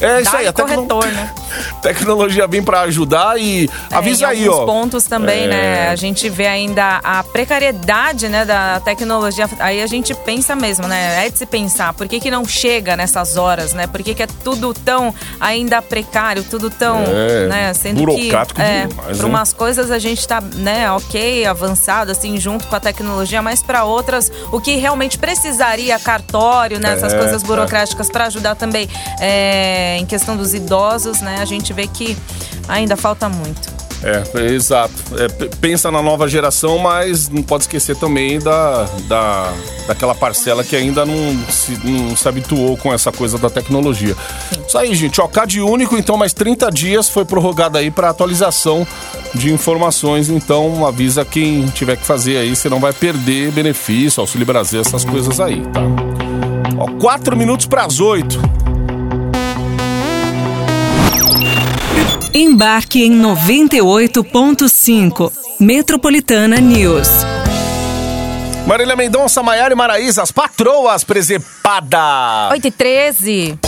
É 0.00 0.20
isso 0.22 0.36
aí, 0.36 0.46
a 0.46 0.52
tecno- 0.52 0.86
né? 1.06 1.32
tecnologia 1.82 2.46
vem 2.46 2.62
pra 2.62 2.82
ajudar 2.82 3.38
e 3.40 3.68
avisa 3.90 4.26
É, 4.26 4.28
aí, 4.30 4.48
ó. 4.48 4.64
pontos 4.64 5.04
também, 5.04 5.44
É. 5.44 5.48
né? 5.48 5.88
A 5.88 5.96
gente 5.96 6.28
vê 6.28 6.46
ainda 6.46 7.00
a 7.02 7.22
precariedade, 7.22 8.28
né, 8.28 8.44
da 8.44 8.80
tecnologia. 8.80 9.48
Aí 9.58 9.82
a 9.82 9.86
gente 9.86 10.14
pensa 10.14 10.54
mesmo, 10.56 10.86
né? 10.86 11.26
É 11.26 11.30
de 11.30 11.36
se 11.38 11.46
pensar. 11.46 11.92
Por 11.94 12.08
que, 12.08 12.20
que 12.20 12.30
não 12.30 12.44
chega 12.44 12.96
nessas 12.96 13.36
horas, 13.36 13.72
né? 13.74 13.86
Por 13.86 14.02
que, 14.02 14.14
que 14.14 14.22
é 14.22 14.26
tudo 14.44 14.72
tão 14.72 15.14
ainda 15.40 15.82
precário, 15.82 16.44
tudo 16.44 16.70
tão, 16.70 17.02
É, 17.06 17.46
né? 17.48 17.74
Sendo 17.74 17.98
burocrático 18.00 18.60
que 18.60 18.66
é, 18.66 18.86
para 18.88 19.12
né? 19.14 19.24
umas 19.24 19.52
coisas 19.52 19.90
a 19.90 19.98
gente 19.98 20.26
tá, 20.26 20.40
né, 20.40 20.90
ok, 20.92 21.46
avançado 21.46 22.10
assim 22.12 22.38
junto 22.38 22.66
com 22.66 22.76
a 22.76 22.80
tecnologia, 22.80 23.42
mas 23.42 23.62
para 23.62 23.84
outras 23.84 24.30
o 24.52 24.60
que 24.60 24.76
realmente 24.76 25.18
precisaria 25.18 25.98
cartório, 25.98 26.78
né, 26.78 26.94
essas 26.94 27.12
É, 27.12 27.18
coisas 27.18 27.42
é. 27.42 27.46
burocráticas 27.46 28.08
para 28.08 28.26
ajudar 28.26 28.54
também 28.54 28.88
é, 29.20 29.89
em 29.98 30.06
questão 30.06 30.36
dos 30.36 30.54
idosos, 30.54 31.20
né? 31.20 31.38
A 31.40 31.44
gente 31.44 31.72
vê 31.72 31.86
que 31.86 32.16
ainda 32.68 32.96
falta 32.96 33.28
muito. 33.28 33.80
É, 34.02 34.22
é, 34.34 34.46
exato. 34.46 34.94
É, 35.18 35.28
pensa 35.60 35.90
na 35.90 36.00
nova 36.00 36.26
geração, 36.26 36.78
mas 36.78 37.28
não 37.28 37.42
pode 37.42 37.64
esquecer 37.64 37.96
também 37.96 38.38
da, 38.38 38.84
da, 39.06 39.52
daquela 39.86 40.14
parcela 40.14 40.64
que 40.64 40.74
ainda 40.74 41.04
não 41.04 41.38
se, 41.50 41.78
não 41.84 42.16
se 42.16 42.26
habituou 42.26 42.76
com 42.78 42.92
essa 42.92 43.12
coisa 43.12 43.36
da 43.36 43.50
tecnologia. 43.50 44.16
Isso 44.66 44.78
aí, 44.78 44.94
gente. 44.94 45.20
Ó, 45.20 45.28
CAD 45.28 45.60
único, 45.60 45.96
então, 45.96 46.16
mais 46.16 46.32
30 46.32 46.70
dias 46.70 47.08
foi 47.08 47.26
prorrogado 47.26 47.76
aí 47.76 47.90
para 47.90 48.08
atualização 48.08 48.86
de 49.34 49.52
informações. 49.52 50.30
Então, 50.30 50.86
avisa 50.86 51.24
quem 51.24 51.66
tiver 51.66 51.96
que 51.96 52.04
fazer 52.04 52.38
aí, 52.38 52.56
você 52.56 52.70
não 52.70 52.80
vai 52.80 52.94
perder 52.94 53.52
benefício, 53.52 54.20
Auxílio 54.22 54.46
Brasil, 54.46 54.80
essas 54.80 55.04
coisas 55.04 55.38
aí, 55.40 55.60
tá? 55.66 55.80
Ó, 56.78 56.86
4 56.98 57.36
minutos 57.36 57.66
para 57.66 57.84
as 57.84 58.00
8. 58.00 58.59
Embarque 62.32 63.02
em 63.02 63.20
98.5. 63.20 65.32
Metropolitana 65.58 66.60
News. 66.60 67.08
Marília 68.64 68.94
Mendonça, 68.94 69.42
Maiara 69.42 69.74
e 69.74 69.76
Maraísa, 69.76 70.22
as 70.22 70.30
patroas 70.30 71.02
presepada. 71.02 72.50
8 72.52 72.68
e 72.68 72.70
13. 72.70 73.58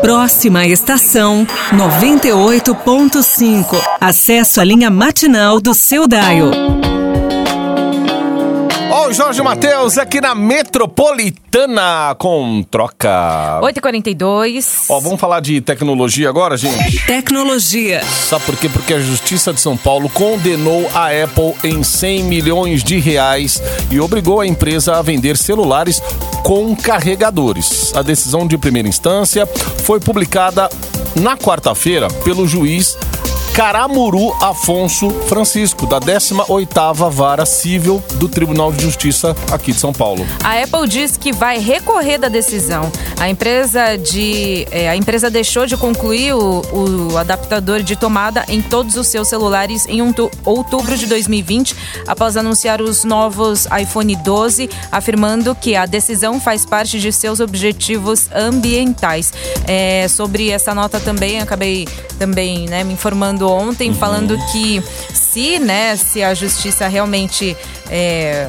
Próxima 0.01 0.67
estação 0.67 1.47
98.5. 1.73 3.77
Acesso 4.01 4.61
à 4.61 4.65
linha 4.65 4.91
matinal 4.91 5.61
do 5.61 5.75
seu 5.75 6.09
dial. 6.09 6.51
Jorge 9.13 9.43
Matheus 9.43 9.99
aqui 9.99 10.21
na 10.21 10.35
Metropolitana 10.35 12.15
com 12.17 12.63
troca. 12.71 13.59
8h42. 13.61 14.87
Ó, 14.89 15.01
vamos 15.01 15.21
falar 15.21 15.41
de 15.41 15.61
tecnologia 15.61 16.29
agora, 16.29 16.57
gente? 16.57 17.05
Tecnologia. 17.07 18.03
Sabe 18.05 18.45
por 18.45 18.57
quê? 18.57 18.69
Porque 18.69 18.95
a 18.95 19.01
Justiça 19.01 19.53
de 19.53 19.61
São 19.61 19.77
Paulo 19.77 20.09
condenou 20.09 20.89
a 20.95 21.07
Apple 21.07 21.55
em 21.65 21.83
100 21.83 22.23
milhões 22.25 22.85
de 22.85 22.99
reais 22.99 23.61
e 23.91 23.99
obrigou 24.01 24.41
a 24.41 24.47
empresa 24.47 24.97
a 24.97 25.03
vender 25.03 25.37
celulares 25.37 26.01
com 26.45 26.75
carregadores. 26.77 27.93
A 27.97 28.03
decisão 28.03 28.47
de 28.47 28.57
primeira 28.57 28.89
instância 28.89 29.45
foi 29.85 29.99
publicada 29.99 30.71
na 31.17 31.37
quarta-feira 31.37 32.09
pelo 32.25 32.47
juiz 32.47 32.97
Caramuru 33.55 34.33
Afonso 34.41 35.11
Francisco, 35.27 35.85
da 35.85 36.01
18ª 36.01 37.11
Vara 37.11 37.45
Civil 37.45 38.03
do 38.15 38.29
Tribunal 38.29 38.73
de 38.73 38.83
Justiça 38.83 39.37
aqui 39.51 39.73
de 39.73 39.79
São 39.79 39.93
Paulo. 39.93 40.25
A 40.43 40.63
Apple 40.63 40.89
diz 40.89 41.17
que 41.17 41.33
vai 41.33 41.59
recorrer 41.59 42.17
da 42.17 42.29
decisão. 42.29 42.91
A 43.19 43.29
empresa, 43.29 43.99
de, 43.99 44.67
é, 44.71 44.89
a 44.89 44.97
empresa 44.97 45.29
deixou 45.29 45.67
de 45.67 45.77
concluir 45.77 46.33
o, 46.33 46.63
o 47.13 47.19
adaptador 47.19 47.83
de 47.83 47.97
tomada 47.97 48.45
em 48.49 48.63
todos 48.63 48.95
os 48.95 49.09
seus 49.09 49.29
celulares 49.29 49.85
em 49.87 50.01
um 50.01 50.13
tu- 50.13 50.31
outubro 50.45 50.97
de 50.97 51.07
2020, 51.07 51.75
após 52.07 52.37
anunciar 52.37 52.81
os 52.81 53.03
novos 53.05 53.67
iPhone 53.79 54.15
12, 54.17 54.71
afirmando 54.93 55.55
que 55.57 55.75
a 55.75 55.87
decisão 55.87 56.41
faz 56.41 56.65
parte 56.65 57.01
de 57.01 57.13
seus 57.13 57.41
objetivos 57.41 58.29
ambientais. 58.35 59.33
É, 59.67 60.07
sobre 60.09 60.51
essa 60.51 60.73
nota 60.75 61.01
também, 61.01 61.41
acabei 61.41 61.87
também 62.19 62.67
né, 62.69 62.85
me 62.85 62.93
informando 62.95 63.40
ontem, 63.49 63.95
falando 63.95 64.37
que 64.51 64.83
se, 65.15 65.59
né, 65.59 65.97
se 65.97 66.23
a 66.23 66.35
justiça 66.35 66.89
realmente 66.89 67.57
é, 67.89 68.49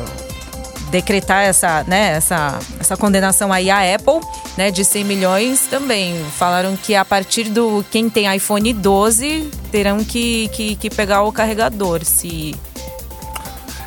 decretar 0.91 1.43
essa, 1.43 1.83
né, 1.87 2.11
essa, 2.17 2.59
essa 2.79 2.97
condenação 2.97 3.51
aí 3.51 3.69
à 3.71 3.95
Apple, 3.95 4.19
né, 4.57 4.69
de 4.69 4.83
100 4.83 5.03
milhões 5.05 5.61
também. 5.67 6.23
Falaram 6.37 6.75
que 6.75 6.93
a 6.93 7.05
partir 7.05 7.45
do 7.45 7.83
quem 7.89 8.09
tem 8.09 8.33
iPhone 8.35 8.73
12 8.73 9.49
terão 9.71 10.03
que, 10.03 10.49
que, 10.49 10.75
que 10.75 10.89
pegar 10.89 11.23
o 11.23 11.31
carregador. 11.31 12.03
Se 12.03 12.53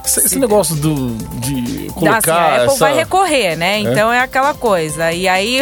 Esse, 0.04 0.20
esse 0.20 0.38
negócio 0.38 0.74
do, 0.76 1.14
de 1.40 1.54
assim, 1.54 1.90
colocar 1.90 2.34
a 2.34 2.56
Apple 2.56 2.66
essa... 2.68 2.78
vai 2.78 2.94
recorrer, 2.94 3.56
né? 3.56 3.78
Então 3.80 4.12
é 4.12 4.20
aquela 4.20 4.54
coisa. 4.54 5.12
E 5.12 5.28
aí 5.28 5.60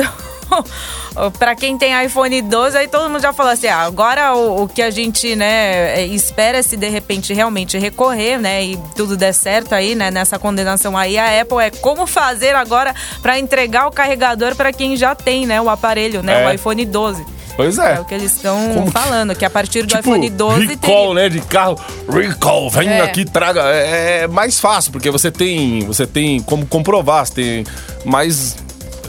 Pra 1.39 1.55
quem 1.55 1.77
tem 1.77 1.93
iPhone 2.05 2.41
12, 2.43 2.77
aí 2.77 2.89
todo 2.89 3.09
mundo 3.11 3.21
já 3.23 3.33
falou 3.33 3.53
assim: 3.53 3.67
ah, 3.69 3.83
agora 3.83 4.35
o, 4.35 4.63
o 4.65 4.69
que 4.69 4.81
a 4.83 4.91
gente, 4.91 5.35
né, 5.37 6.01
é, 6.01 6.07
espera 6.07 6.63
se 6.63 6.77
de 6.77 6.89
repente 6.89 7.33
realmente 7.35 7.79
recorrer, 7.79 8.39
né, 8.39 8.65
e 8.65 8.79
tudo 8.97 9.17
der 9.17 9.33
certo 9.33 9.75
aí, 9.75 9.95
né, 9.95 10.11
nessa 10.11 10.39
condenação 10.39 10.97
aí, 10.97 11.19
a 11.19 11.41
Apple 11.41 11.59
é 11.59 11.71
como 11.71 12.07
fazer 12.07 12.55
agora 12.55 12.95
para 13.23 13.39
entregar 13.39 13.87
o 13.87 13.91
carregador 13.91 14.55
para 14.57 14.73
quem 14.73 14.97
já 14.97 15.15
tem, 15.15 15.47
né, 15.47 15.61
o 15.61 15.69
aparelho, 15.69 16.23
né, 16.23 16.43
É. 16.43 16.47
o 16.49 16.53
iPhone 16.55 16.85
12. 16.85 17.25
Pois 17.55 17.79
é. 17.79 17.97
É 17.97 18.01
o 18.01 18.05
que 18.07 18.15
eles 18.15 18.35
estão 18.35 18.87
falando, 18.91 19.35
que 19.37 19.45
a 19.45 19.51
partir 19.51 19.83
do 19.83 19.89
Tipo, 19.89 20.01
iPhone 20.01 20.31
12 20.31 20.67
recall, 20.69 21.13
né, 21.13 21.29
de 21.29 21.41
carro. 21.43 21.79
Recall, 22.09 22.71
vem 22.71 22.89
É. 22.89 23.03
aqui, 23.03 23.27
traga. 23.27 23.63
É, 23.67 24.21
é 24.23 24.27
mais 24.27 24.59
fácil, 24.59 24.91
porque 24.91 25.11
você 25.11 25.31
tem, 25.31 25.81
você 25.85 26.07
tem 26.07 26.41
como 26.41 26.65
comprovar, 26.67 27.27
você 27.27 27.35
tem 27.35 27.65
mais 28.07 28.57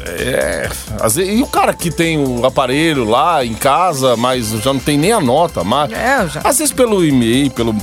É, 0.05 0.69
às 1.00 1.15
vezes, 1.15 1.39
e 1.39 1.41
o 1.41 1.48
cara 1.48 1.74
que 1.74 1.89
tem 1.89 2.17
o 2.17 2.45
aparelho 2.45 3.05
lá 3.05 3.43
em 3.45 3.53
casa, 3.53 4.15
mas 4.17 4.50
já 4.50 4.74
não 4.74 4.79
tem 4.79 4.98
nem 4.98 5.12
a 5.12 5.19
nota, 5.22 5.63
mas 5.63 5.91
É, 5.91 6.27
já- 6.27 6.41
às 6.43 6.57
vezes 6.57 6.74
pelo 6.74 7.03
e-mail, 7.05 7.50
pelo 7.51 7.75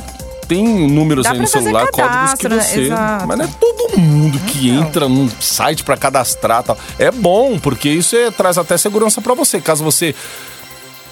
tem 0.46 0.64
números 0.88 1.24
Dá 1.24 1.30
aí 1.32 1.38
no 1.38 1.46
celular, 1.46 1.86
códigos 1.92 2.34
que 2.34 2.48
né? 2.48 2.60
você, 2.60 2.80
Exato. 2.80 3.26
mas 3.28 3.38
não 3.38 3.44
é 3.44 3.48
todo 3.60 3.96
mundo 3.98 4.36
que 4.40 4.68
entra 4.68 5.08
num 5.08 5.28
site 5.40 5.84
pra 5.84 5.96
cadastrar, 5.96 6.62
tal. 6.64 6.76
É 6.98 7.10
bom 7.12 7.56
porque 7.58 7.88
isso 7.88 8.16
é- 8.16 8.30
traz 8.32 8.58
até 8.58 8.76
segurança 8.76 9.20
pra 9.20 9.32
você, 9.34 9.60
caso 9.60 9.84
você 9.84 10.12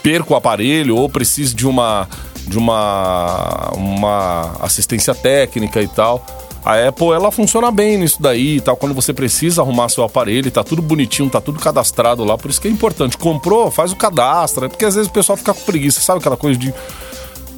perca 0.03 0.33
o 0.33 0.37
aparelho 0.37 0.97
ou 0.97 1.09
precise 1.09 1.55
de 1.55 1.67
uma 1.67 2.09
de 2.49 2.59
uma 2.59 3.71
uma 3.77 4.57
assistência 4.61 5.15
técnica 5.15 5.81
e 5.83 5.87
tal. 5.89 6.25
A 6.69 6.87
Apple 6.87 7.13
ela 7.13 7.31
funciona 7.31 7.71
bem 7.71 7.97
nisso 7.97 8.21
daí 8.21 8.57
e 8.57 8.61
tal. 8.61 8.77
Quando 8.77 8.95
você 8.95 9.15
precisa 9.15 9.63
arrumar 9.63 9.89
seu 9.89 10.05
aparelho, 10.05 10.51
tá 10.51 10.63
tudo 10.63 10.83
bonitinho, 10.83 11.31
tá 11.31 11.41
tudo 11.41 11.59
cadastrado 11.59 12.23
lá. 12.25 12.37
Por 12.37 12.51
isso 12.51 12.61
que 12.61 12.69
é 12.69 12.71
importante. 12.71 13.17
Comprou, 13.17 13.71
faz 13.71 13.91
o 13.91 13.97
cadastro. 13.97 14.65
né? 14.65 14.69
Porque 14.69 14.85
às 14.85 14.95
vezes 14.95 15.09
o 15.09 15.13
pessoal 15.13 15.39
fica 15.39 15.55
com 15.55 15.63
preguiça, 15.63 16.03
sabe 16.03 16.19
aquela 16.19 16.37
coisa 16.37 16.59
de. 16.59 16.75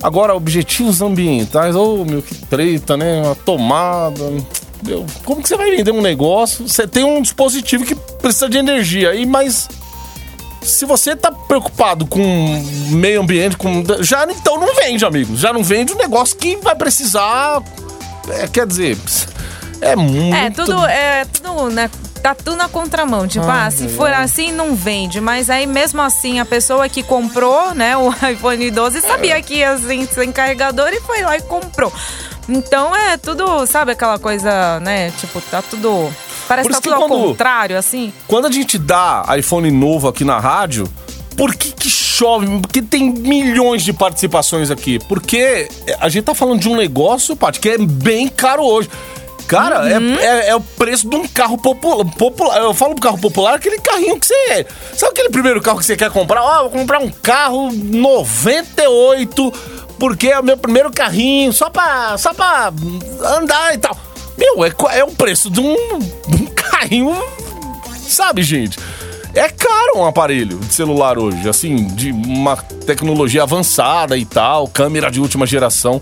Agora, 0.01 0.33
objetivos 0.33 1.03
ambientais. 1.03 1.75
Ô, 1.75 2.05
meu, 2.05 2.23
que 2.23 2.37
treta, 2.37 2.97
né? 2.97 3.21
Uma 3.21 3.35
tomada. 3.35 4.23
Meu, 4.87 5.05
como 5.25 5.43
que 5.43 5.49
você 5.49 5.57
vai 5.57 5.73
vender 5.73 5.91
um 5.91 6.01
negócio? 6.01 6.69
Você 6.69 6.87
tem 6.87 7.03
um 7.03 7.21
dispositivo 7.21 7.85
que 7.85 7.97
precisa 7.97 8.49
de 8.49 8.59
energia 8.59 9.11
aí, 9.11 9.27
mas 9.27 9.69
se 10.63 10.85
você 10.85 11.17
tá 11.17 11.33
preocupado 11.33 12.07
com 12.07 12.23
meio 12.91 13.23
ambiente, 13.23 13.57
com. 13.57 13.83
Já 14.03 14.25
então 14.31 14.57
não 14.57 14.73
vende, 14.77 15.05
amigo. 15.05 15.37
Já 15.37 15.53
não 15.53 15.65
vende 15.65 15.93
um 15.93 15.97
negócio 15.97 16.37
que 16.37 16.55
vai 16.59 16.77
precisar. 16.77 17.61
É, 18.31 18.49
quer 18.49 18.67
dizer, 18.67 18.97
é 19.81 19.97
muito. 19.97 20.35
É, 20.37 20.51
tudo, 20.51 20.87
é, 20.87 21.25
tudo, 21.25 21.71
né? 21.71 21.91
Tá 22.23 22.35
tudo 22.35 22.55
na 22.57 22.69
contramão. 22.69 23.27
Tipo, 23.27 23.47
ah, 23.49 23.71
se 23.71 23.89
for 23.89 24.13
assim, 24.13 24.53
não 24.53 24.75
vende. 24.75 25.21
Mas 25.23 25.49
aí, 25.49 25.67
mesmo 25.67 26.03
assim, 26.03 26.39
a 26.39 26.45
pessoa 26.45 26.87
que 26.89 27.03
comprou, 27.03 27.75
né, 27.75 27.97
o 27.97 28.11
iPhone 28.31 28.71
12 28.71 29.01
sabia 29.01 29.41
que 29.41 29.55
ia 29.55 29.79
sem, 29.79 30.07
sem 30.07 30.31
carregador 30.31 30.89
e 30.93 31.01
foi 31.01 31.23
lá 31.23 31.37
e 31.39 31.43
comprou. 31.43 31.91
Então 32.49 32.95
é 32.95 33.17
tudo, 33.17 33.65
sabe 33.67 33.93
aquela 33.93 34.19
coisa, 34.19 34.81
né? 34.81 35.11
Tipo, 35.13 35.41
tá 35.41 35.63
tudo. 35.63 36.13
Parece 36.49 36.69
que 36.69 36.73
tá 36.75 36.79
isso 36.79 36.83
que 36.83 36.89
tudo 36.91 37.03
ao 37.03 37.09
quando- 37.09 37.25
contrário, 37.29 37.79
assim. 37.79 38.13
Quando 38.27 38.47
a 38.49 38.51
gente 38.51 38.77
dá 38.77 39.25
iPhone 39.39 39.71
novo 39.71 40.09
aqui 40.09 40.25
na 40.25 40.39
rádio, 40.41 40.87
por 41.41 41.55
que, 41.55 41.73
que 41.73 41.89
chove? 41.89 42.47
Porque 42.61 42.83
tem 42.83 43.09
milhões 43.11 43.83
de 43.83 43.95
participações 43.95 44.71
aqui. 44.71 44.99
Porque 45.09 45.71
a 45.99 46.07
gente 46.11 46.25
tá 46.25 46.35
falando 46.35 46.61
de 46.61 46.69
um 46.69 46.77
negócio, 46.77 47.35
Paty, 47.35 47.59
que 47.61 47.71
é 47.71 47.79
bem 47.79 48.29
caro 48.29 48.63
hoje. 48.63 48.91
Cara, 49.49 49.89
é- 49.91 49.99
Uhum. 49.99 50.15
é, 50.17 50.49
é 50.51 50.55
o 50.55 50.61
preço 50.61 51.09
de 51.09 51.17
um 51.17 51.27
carro 51.27 51.57
popular, 51.57 52.05
popular. 52.19 52.59
Eu 52.61 52.75
falo 52.75 52.95
carro 52.97 53.17
popular, 53.19 53.55
aquele 53.55 53.79
carrinho 53.81 54.21
que 54.21 54.27
você. 54.27 54.67
Sabe 54.95 55.13
aquele 55.13 55.31
primeiro 55.31 55.63
carro 55.63 55.79
que 55.79 55.87
você 55.87 55.97
quer 55.97 56.11
comprar? 56.11 56.43
Ó, 56.43 56.61
vou 56.65 56.71
comprar 56.73 56.99
um 57.01 57.11
carro 57.11 57.71
98, 57.73 59.53
porque 59.99 60.29
é 60.29 60.39
o 60.39 60.45
meu 60.45 60.59
primeiro 60.59 60.91
carrinho, 60.93 61.53
só 61.55 61.71
pra, 61.71 62.19
só 62.19 62.35
pra 62.35 62.71
andar 63.39 63.75
e 63.75 63.79
tal. 63.79 63.97
Meu, 64.37 64.63
é, 64.65 64.73
é 64.99 65.05
o 65.05 65.11
preço 65.13 65.51
de 65.51 65.61
um, 65.61 65.75
de 66.29 66.43
um 66.43 66.47
carrinho 66.55 67.17
Sabe, 68.09 68.43
gente? 68.43 68.77
É 69.41 69.49
caro 69.49 69.97
um 69.97 70.05
aparelho 70.05 70.59
de 70.59 70.75
celular 70.75 71.19
hoje, 71.19 71.49
assim, 71.49 71.87
de 71.87 72.13
uma 72.13 72.57
tecnologia 72.85 73.43
avançada 73.43 74.15
e 74.17 74.27
tal, 74.27 74.69
câmera 74.69 75.11
de 75.11 75.19
última 75.19 75.47
geração. 75.47 76.01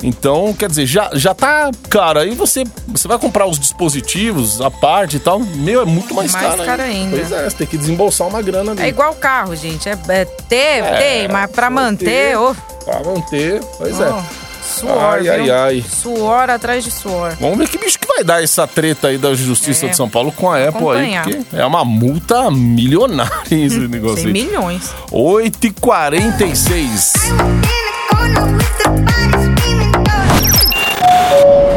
Então, 0.00 0.54
quer 0.56 0.68
dizer, 0.68 0.86
já, 0.86 1.10
já 1.12 1.34
tá 1.34 1.72
caro. 1.90 2.20
Aí 2.20 2.32
você, 2.36 2.62
você 2.86 3.08
vai 3.08 3.18
comprar 3.18 3.46
os 3.46 3.58
dispositivos, 3.58 4.60
a 4.60 4.70
parte 4.70 5.16
e 5.16 5.18
tal, 5.18 5.40
meu, 5.40 5.82
é 5.82 5.84
muito 5.84 6.14
mais, 6.14 6.32
Mais 6.32 6.46
caro. 6.54 6.64
caro 6.64 6.82
ainda. 6.82 7.16
Pois 7.16 7.32
é, 7.32 7.50
você 7.50 7.56
tem 7.56 7.66
que 7.66 7.76
desembolsar 7.76 8.28
uma 8.28 8.40
grana 8.40 8.70
ali. 8.70 8.82
É 8.82 8.86
igual 8.86 9.12
carro, 9.14 9.56
gente. 9.56 9.88
É, 9.88 9.98
é 10.10 10.24
ter, 10.24 10.84
É, 10.84 10.98
tem, 10.98 11.28
mas 11.28 11.50
pra 11.50 11.68
manter, 11.68 12.36
manter. 12.36 12.38
ô. 12.38 12.84
Pra 12.84 13.02
manter, 13.02 13.60
pois 13.76 13.98
ó, 13.98 14.04
é. 14.04 14.22
Suor, 14.68 15.14
Ai, 15.14 15.22
viu? 15.22 15.32
ai, 15.32 15.50
ai. 15.50 15.84
Suor 15.88 16.50
atrás 16.50 16.84
de 16.84 16.90
suor. 16.90 17.34
Vamos 17.40 17.58
ver 17.58 17.68
que 17.68 17.78
bicho 17.78 17.98
que 17.98 18.06
vai 18.06 18.22
dar 18.22 18.42
essa 18.42 18.66
treta 18.66 19.08
aí 19.08 19.18
da 19.18 19.34
Justiça 19.34 19.86
É. 19.86 19.88
de 19.90 19.96
São 19.96 20.08
Paulo 20.08 20.30
com 20.32 20.50
a 20.50 20.56
Apple 20.56 20.68
aí, 20.90 21.16
Acompanhar. 21.16 21.24
porque 21.24 21.56
é 21.56 21.64
uma 21.66 21.84
multa 21.84 22.50
milionária 22.50 23.32
esse 23.50 23.78
negócio 23.88 24.32
Tem 24.32 24.42
aí. 24.42 24.46
milhões. 24.46 24.90
8h46. 25.10 27.12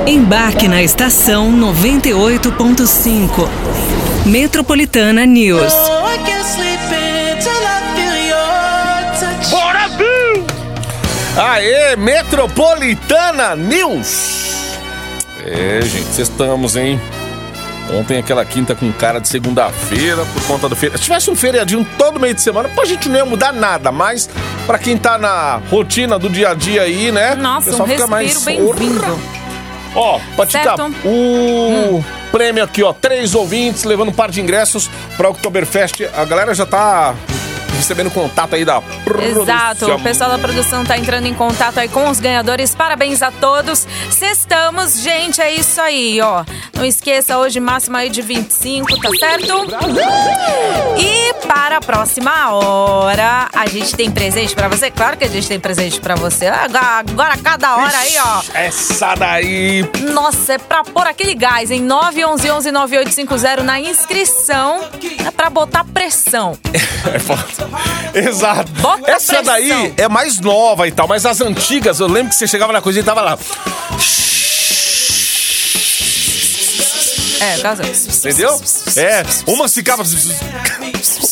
Embarque 0.07 0.67
na 0.67 0.81
estação 0.83 1.51
98.5. 1.51 3.47
Metropolitana 4.25 5.25
News. 5.25 5.73
Bora, 9.49 9.87
Bill! 9.89 10.45
Aê, 11.37 11.80
Metropolitana 11.95 13.55
News! 13.55 14.77
É, 15.45 15.81
gente, 15.81 16.21
estamos, 16.21 16.75
hein? 16.75 16.99
Ontem 17.93 18.17
aquela 18.19 18.45
quinta 18.45 18.73
com 18.75 18.91
cara 18.93 19.19
de 19.19 19.27
segunda-feira 19.27 20.23
por 20.33 20.43
conta 20.43 20.69
do 20.69 20.75
feriado. 20.75 20.99
Se 20.99 21.05
tivesse 21.05 21.29
um 21.29 21.35
feriadinho 21.35 21.85
todo 21.97 22.19
meio 22.19 22.33
de 22.33 22.41
semana, 22.41 22.69
pra 22.69 22.85
gente 22.85 23.09
não 23.09 23.17
ia 23.17 23.25
mudar 23.25 23.51
nada, 23.51 23.91
mas 23.91 24.29
pra 24.65 24.77
quem 24.77 24.97
tá 24.97 25.17
na 25.17 25.59
rotina 25.69 26.17
do 26.17 26.29
dia 26.29 26.49
a 26.49 26.53
dia 26.53 26.83
aí, 26.83 27.11
né? 27.11 27.35
Nossa, 27.35 27.67
o 27.67 27.71
pessoal 27.71 27.87
um 27.89 27.91
fica 27.91 28.07
mais- 28.07 28.43
bem-vindo. 28.45 29.19
Ó, 29.93 30.19
Patica, 30.37 30.75
o 31.03 32.01
prêmio 32.31 32.63
aqui, 32.63 32.81
ó, 32.81 32.93
três 32.93 33.35
ouvintes 33.35 33.83
levando 33.83 34.07
um 34.09 34.13
par 34.13 34.31
de 34.31 34.39
ingressos 34.39 34.89
pra 35.17 35.27
Oktoberfest. 35.29 36.03
A 36.15 36.23
galera 36.23 36.53
já 36.53 36.65
tá 36.65 37.13
recebendo 37.81 38.11
contato 38.11 38.53
aí 38.55 38.63
da 38.63 38.77
Exato, 38.77 39.05
produção. 39.05 39.95
o 39.95 40.01
pessoal 40.01 40.29
da 40.29 40.37
produção 40.37 40.83
tá 40.85 40.97
entrando 40.97 41.25
em 41.25 41.33
contato 41.33 41.79
aí 41.79 41.89
com 41.89 42.09
os 42.09 42.19
ganhadores. 42.19 42.75
Parabéns 42.75 43.21
a 43.23 43.31
todos. 43.31 43.87
Sextamos, 44.09 45.01
gente, 45.01 45.41
é 45.41 45.51
isso 45.51 45.81
aí, 45.81 46.21
ó. 46.21 46.45
Não 46.75 46.85
esqueça, 46.85 47.37
hoje 47.37 47.59
máxima 47.59 47.99
aí 47.99 48.09
de 48.09 48.21
25, 48.21 48.99
tá 49.01 49.09
certo? 49.19 49.67
E 50.97 51.33
para 51.47 51.77
a 51.77 51.81
próxima 51.81 52.51
hora, 52.53 53.49
a 53.53 53.67
gente 53.67 53.95
tem 53.95 54.11
presente 54.11 54.53
pra 54.55 54.67
você? 54.67 54.91
Claro 54.91 55.17
que 55.17 55.23
a 55.25 55.27
gente 55.29 55.47
tem 55.47 55.59
presente 55.59 55.99
pra 55.99 56.15
você. 56.15 56.47
Agora, 56.47 56.99
agora 56.99 57.37
cada 57.37 57.75
hora 57.77 57.97
aí, 57.97 58.13
ó. 58.19 58.41
Essa 58.53 59.15
daí. 59.15 59.89
Nossa, 60.11 60.53
é 60.53 60.57
pra 60.59 60.83
pôr 60.83 61.07
aquele 61.07 61.33
gás, 61.33 61.71
em 61.71 61.85
911-9850 61.87 63.61
na 63.61 63.79
inscrição. 63.79 64.81
É 65.25 65.31
pra 65.31 65.49
botar 65.49 65.83
pressão. 65.83 66.57
É 67.13 67.17
foda. 67.17 67.41
Exato. 68.13 68.71
Bota 68.73 69.09
Essa 69.11 69.35
pressão. 69.35 69.43
daí 69.43 69.93
é 69.97 70.07
mais 70.07 70.39
nova 70.39 70.87
e 70.87 70.91
tal, 70.91 71.07
mas 71.07 71.25
as 71.25 71.39
antigas, 71.41 71.99
eu 71.99 72.07
lembro 72.07 72.29
que 72.29 72.35
você 72.35 72.47
chegava 72.47 72.71
na 72.73 72.81
cozinha 72.81 73.01
e 73.01 73.05
tava 73.05 73.21
lá. 73.21 73.37
É, 77.39 77.57
casa. 77.57 77.81
Entendeu? 77.83 78.61
É, 78.95 79.23
uma 79.47 79.67
ficava. 79.67 80.03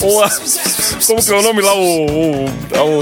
Ou 0.02 0.23
a- 0.23 0.32
como 1.06 1.23
que 1.23 1.32
é 1.32 1.36
o 1.36 1.41
nome 1.43 1.62
lá? 1.62 1.73
O, 1.75 2.06
o, 2.06 2.45
o 2.45 2.47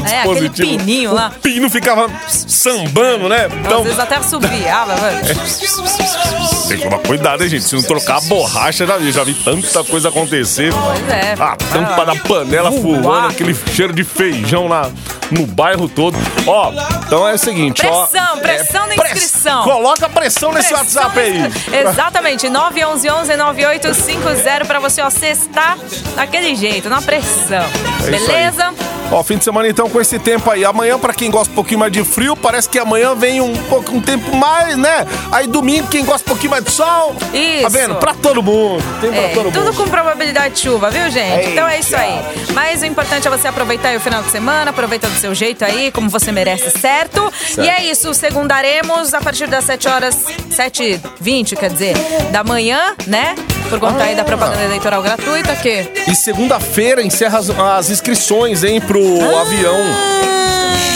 É, 0.05 0.21
aquele 0.21 0.49
dispositivo. 0.49 0.77
pininho 0.79 1.13
lá. 1.13 1.31
O 1.35 1.39
pino 1.39 1.69
ficava 1.69 2.09
sambando, 2.27 3.29
né? 3.29 3.47
Então, 3.61 3.77
Às 3.79 3.83
vezes 3.85 3.99
até 3.99 4.15
assobiava, 4.17 4.95
velho. 4.95 5.37
tem 6.67 6.77
que 6.77 6.83
tomar 6.83 6.99
cuidado, 6.99 7.43
hein, 7.43 7.49
gente? 7.49 7.63
Se 7.63 7.75
não 7.75 7.81
trocar 7.83 8.17
a 8.17 8.21
borracha, 8.21 8.85
já 8.85 8.97
vi, 8.97 9.11
já 9.11 9.23
vi 9.23 9.33
tanta 9.33 9.83
coisa 9.83 10.09
acontecer. 10.09 10.71
Pois 10.73 11.09
é. 11.09 11.33
A 11.39 11.55
tampa 11.55 12.05
da 12.05 12.15
panela 12.15 12.69
Voar. 12.69 12.81
furando, 12.81 13.27
aquele 13.27 13.55
cheiro 13.73 13.93
de 13.93 14.03
feijão 14.03 14.67
na, 14.69 14.89
no 15.31 15.45
bairro 15.45 15.87
todo. 15.89 16.17
Ó, 16.45 16.71
então 17.05 17.27
é 17.27 17.33
o 17.33 17.37
seguinte, 17.37 17.85
ó. 17.85 18.05
Pressão, 18.07 18.37
pressão 18.39 18.85
é, 18.85 18.87
na 18.87 18.95
press- 18.95 19.11
inscrição. 19.23 19.63
Coloca 19.63 20.09
pressão 20.09 20.51
nesse 20.51 20.73
Pressão 20.73 21.03
WhatsApp 21.03 21.19
aí. 21.19 21.51
Exatamente, 21.87 22.47
911-9850 22.47 24.65
pra 24.65 24.79
você, 24.79 25.01
ó, 25.01 25.09
cestar 25.09 25.77
daquele 26.15 26.55
jeito, 26.55 26.89
na 26.89 27.01
pressão. 27.01 27.65
É 28.05 28.09
Beleza? 28.11 28.73
Ó, 29.09 29.23
fim 29.23 29.37
de 29.37 29.43
semana 29.45 29.67
então 29.69 29.89
com 29.89 30.01
esse 30.01 30.19
tempo 30.19 30.49
aí. 30.51 30.65
Amanhã, 30.65 30.99
pra 30.99 31.13
quem 31.13 31.31
gosta 31.31 31.49
um 31.51 31.55
pouquinho 31.55 31.79
mais 31.79 31.91
de 31.93 32.03
frio, 32.03 32.35
parece 32.35 32.67
que 32.67 32.77
amanhã 32.77 33.15
vem 33.15 33.39
um 33.39 33.55
pouco 33.63 33.95
um 33.95 34.01
tempo 34.01 34.35
mais, 34.35 34.75
né? 34.77 35.05
Aí 35.31 35.47
domingo, 35.47 35.87
quem 35.87 36.03
gosta 36.03 36.23
um 36.25 36.33
pouquinho 36.33 36.51
mais 36.51 36.63
de 36.65 36.71
sol. 36.71 37.15
Isso. 37.33 37.61
Tá 37.63 37.69
vendo? 37.69 37.95
Pra 37.95 38.13
todo 38.13 38.43
mundo. 38.43 38.83
Tem 38.99 39.09
pra 39.09 39.21
É, 39.21 39.27
todo 39.29 39.51
tudo 39.51 39.65
mundo. 39.65 39.75
com 39.77 39.87
probabilidade 39.89 40.55
de 40.55 40.59
chuva, 40.59 40.89
viu, 40.89 41.09
gente? 41.09 41.49
Então 41.51 41.65
é 41.67 41.79
isso 41.79 41.95
aí. 41.95 42.19
Mas 42.53 42.81
o 42.81 42.85
importante 42.85 43.25
é 43.27 43.31
você 43.31 43.47
aproveitar 43.47 43.89
aí 43.89 43.97
o 43.97 44.01
final 44.01 44.21
de 44.21 44.29
semana, 44.29 44.71
aproveita 44.71 45.07
do 45.07 45.15
seu 45.17 45.33
jeito 45.33 45.63
aí, 45.63 45.89
como 45.91 46.09
você 46.09 46.31
merece, 46.31 46.69
certo? 46.77 47.31
E 47.57 47.69
é 47.69 47.85
isso, 47.85 48.13
segundaremos 48.13 49.13
a 49.13 49.21
partir 49.21 49.47
das 49.47 49.63
7 49.63 49.87
horas, 49.87 50.17
7h20, 50.51 51.55
quer 51.55 51.69
dizer, 51.69 51.95
da 52.31 52.43
manhã, 52.43 52.93
né? 53.07 53.35
Por 53.69 53.79
conta 53.79 54.03
aí 54.03 54.15
da 54.15 54.23
propaganda 54.23 54.63
eleitoral 54.63 55.01
gratuita, 55.01 55.55
que 55.55 55.85
E 56.07 56.15
segunda-feira 56.15 57.01
encerra 57.03 57.39
as, 57.39 57.49
as 57.49 57.89
inscrições, 57.89 58.63
hein, 58.63 58.79
pro 58.79 59.01
Ah. 59.21 59.41
avião. 59.41 59.77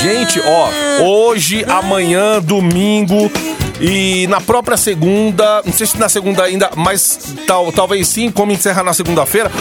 Gente, 0.01 0.41
ó, 0.43 0.69
hoje, 1.03 1.63
amanhã, 1.67 2.39
domingo 2.41 3.29
E 3.83 4.27
na 4.27 4.39
própria 4.39 4.77
segunda, 4.77 5.63
não 5.65 5.73
sei 5.73 5.87
se 5.87 5.97
na 5.97 6.07
segunda 6.07 6.43
ainda, 6.43 6.69
mas 6.75 7.33
tal, 7.47 7.71
talvez 7.71 8.07
sim, 8.07 8.29
como 8.29 8.51
encerra 8.51 8.83
na 8.83 8.93
segunda-feira, 8.93 9.51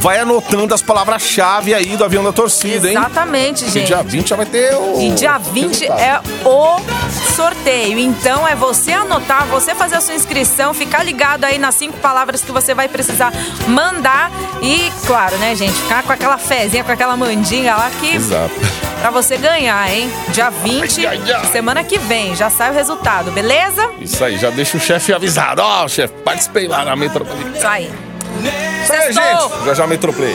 vai 0.00 0.18
anotando 0.18 0.74
as 0.74 0.82
palavras-chave 0.82 1.72
aí 1.72 1.96
do 1.96 2.04
avião 2.04 2.24
da 2.24 2.32
torcida, 2.32 2.88
hein? 2.88 2.96
Exatamente, 2.98 3.64
E 3.66 3.70
gente. 3.70 3.86
dia 3.86 4.02
20 4.02 4.28
já 4.30 4.34
vai 4.36 4.46
ter 4.46 4.74
o. 4.74 5.00
E 5.00 5.10
dia 5.12 5.38
20 5.38 5.80
resultado. 5.84 6.00
é 6.00 6.20
o 6.44 6.80
sorteio. 7.38 7.96
Então 8.00 8.46
é 8.48 8.56
você 8.56 8.92
anotar, 8.92 9.46
você 9.46 9.72
fazer 9.72 9.94
a 9.94 10.00
sua 10.00 10.14
inscrição, 10.14 10.74
ficar 10.74 11.04
ligado 11.04 11.44
aí 11.44 11.56
nas 11.56 11.76
cinco 11.76 11.96
palavras 11.98 12.42
que 12.42 12.50
você 12.50 12.74
vai 12.74 12.88
precisar 12.88 13.32
mandar. 13.68 14.28
E, 14.60 14.90
claro, 15.06 15.36
né, 15.38 15.54
gente, 15.54 15.72
ficar 15.72 16.02
com 16.02 16.12
aquela 16.12 16.36
fezinha, 16.36 16.82
com 16.82 16.90
aquela 16.90 17.16
mandinga 17.16 17.76
lá 17.76 17.90
que. 18.00 18.16
Exato. 18.16 18.50
Pra 19.00 19.10
você 19.12 19.36
ganhar, 19.36 19.88
hein? 19.88 20.10
Dia 20.30 20.50
20, 20.50 21.06
Ai, 21.06 21.20
ai, 21.24 21.32
ai. 21.32 21.44
semana 21.52 21.84
que 21.84 21.96
vem, 21.98 22.34
já 22.34 22.50
sai 22.50 22.70
o 22.72 22.74
resultado, 22.74 23.30
beleza? 23.30 23.88
Isso 24.00 24.24
aí, 24.24 24.36
já 24.36 24.50
deixa 24.50 24.76
o 24.76 24.80
chefe 24.80 25.12
avisado. 25.12 25.62
Ó, 25.62 25.86
chefe, 25.86 26.14
participei 26.24 26.66
lá 26.66 26.84
na 26.84 26.96
Metropolitana. 26.96 27.56
Isso 27.56 27.66
aí. 27.68 27.92
Isso 28.82 28.92
aí, 28.92 29.12
gente. 29.12 29.64
Já 29.66 29.74
já 29.74 29.86
Metroplay. 29.86 30.34